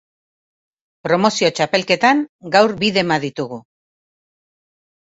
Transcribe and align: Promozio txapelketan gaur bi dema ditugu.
Promozio 1.07 1.51
txapelketan 1.59 2.25
gaur 2.57 2.77
bi 2.83 2.93
dema 2.99 3.23
ditugu. 3.29 3.63